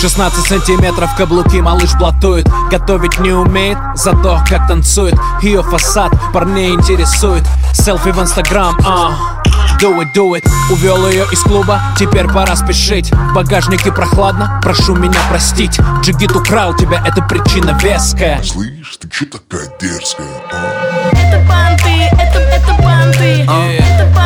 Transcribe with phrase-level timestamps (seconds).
[0.00, 5.14] 16 сантиметров каблуки малыш блатует Готовить не умеет, зато как танцует.
[5.40, 7.44] Ее фасад парней интересует.
[7.72, 9.42] Селфи в инстаграм, а
[9.80, 10.46] Do it, do it.
[10.70, 13.10] Увел ее из клуба, теперь пора спешить.
[13.12, 15.78] В багажнике прохладно, прошу меня простить.
[16.02, 18.42] Джигит украл тебя, это причина веская.
[18.42, 21.10] Слышь, ты чё такая дерзкая, а?
[21.12, 23.42] Это банты, это, это банты.
[23.42, 24.25] Это банты,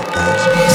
[0.00, 0.69] дерзкая, а?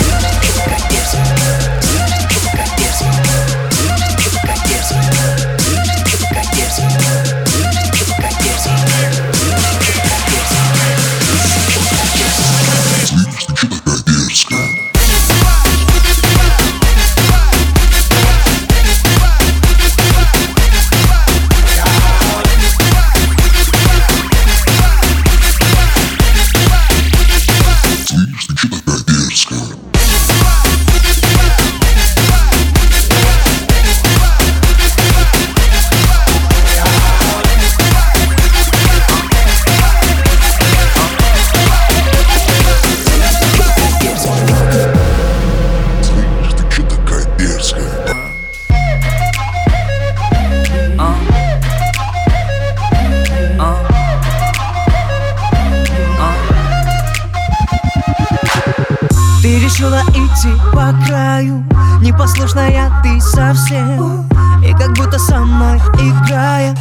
[59.75, 61.61] Ты решила идти по краю.
[61.99, 64.25] Непослушная ты совсем
[64.63, 66.75] И как будто со мной играя.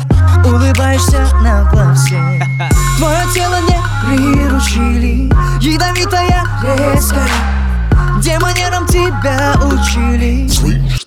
[0.44, 2.16] Улыбаешься на главсе.
[2.98, 7.28] Твое тело не приручили Ядовитая резкая.
[8.18, 10.46] Где манерам тебя учили.
[10.48, 11.04] Слышь,